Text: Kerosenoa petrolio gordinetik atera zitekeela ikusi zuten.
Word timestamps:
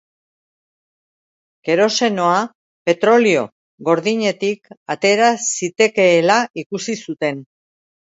Kerosenoa 1.69 2.39
petrolio 2.91 3.45
gordinetik 3.91 4.75
atera 4.99 5.31
zitekeela 5.53 6.43
ikusi 6.67 7.01
zuten. 7.09 7.49